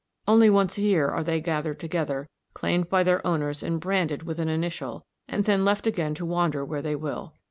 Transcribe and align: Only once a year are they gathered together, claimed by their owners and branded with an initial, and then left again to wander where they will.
Only 0.27 0.49
once 0.49 0.79
a 0.79 0.81
year 0.81 1.09
are 1.09 1.23
they 1.23 1.39
gathered 1.41 1.77
together, 1.77 2.27
claimed 2.55 2.89
by 2.89 3.03
their 3.03 3.23
owners 3.27 3.61
and 3.61 3.79
branded 3.79 4.23
with 4.23 4.39
an 4.39 4.49
initial, 4.49 5.05
and 5.27 5.45
then 5.45 5.63
left 5.63 5.85
again 5.85 6.15
to 6.15 6.25
wander 6.25 6.65
where 6.65 6.81
they 6.81 6.95
will. 6.95 7.35